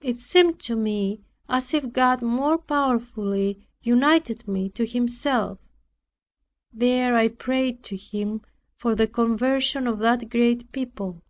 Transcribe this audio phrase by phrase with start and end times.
[0.00, 5.60] It seemed to me as if God more powerfully united me to Himself.
[6.72, 8.42] There I prayed to Him
[8.74, 11.22] for the conversion of that great people.